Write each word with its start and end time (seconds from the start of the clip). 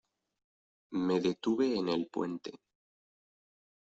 Me 1.07 1.19
detuve 1.19 1.77
en 1.77 1.89
el 1.89 2.07
puente. 2.07 2.55